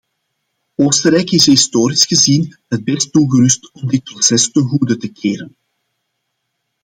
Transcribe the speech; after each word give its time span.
Oostenrijk 0.75 1.29
is 1.31 1.45
historisch 1.45 2.05
gezien 2.05 2.57
het 2.67 2.83
best 2.83 3.11
toegerust 3.11 3.71
om 3.73 3.87
dit 3.87 4.03
proces 4.03 4.51
ten 4.51 4.61
goede 4.67 4.97
te 4.97 5.07
keren. 5.07 5.55